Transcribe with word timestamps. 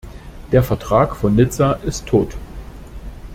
Der 0.51 0.63
Vertrag 0.63 1.15
von 1.15 1.35
Nizza 1.35 1.73
ist 1.83 2.07
tot. 2.07 2.35